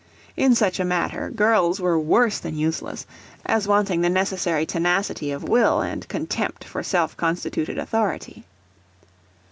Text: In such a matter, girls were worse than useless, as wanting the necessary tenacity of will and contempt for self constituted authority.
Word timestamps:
In 0.35 0.55
such 0.55 0.79
a 0.79 0.83
matter, 0.83 1.29
girls 1.29 1.79
were 1.79 1.99
worse 1.99 2.39
than 2.39 2.57
useless, 2.57 3.05
as 3.45 3.67
wanting 3.67 4.01
the 4.01 4.09
necessary 4.09 4.65
tenacity 4.65 5.29
of 5.31 5.47
will 5.47 5.81
and 5.83 6.07
contempt 6.07 6.63
for 6.63 6.81
self 6.81 7.15
constituted 7.15 7.77
authority. 7.77 8.43